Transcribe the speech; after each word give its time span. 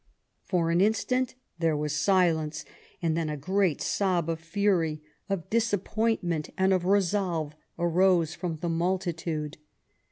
For 0.45 0.71
an 0.71 0.81
instant 0.81 1.35
there 1.59 1.77
was 1.77 1.95
silence, 1.95 2.65
and 3.03 3.15
then 3.15 3.29
a 3.29 3.37
great 3.37 3.81
sob 3.81 4.31
of 4.31 4.39
fury, 4.39 5.03
of 5.29 5.47
disappointment, 5.51 6.49
and 6.57 6.73
of 6.73 6.87
resolve 6.87 7.53
arose 7.77 8.33
from 8.33 8.55
the 8.61 8.69
multitude. 8.69 9.59